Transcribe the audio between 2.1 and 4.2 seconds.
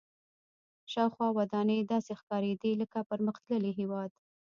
ښکارېدې لکه پرمختللي هېواد.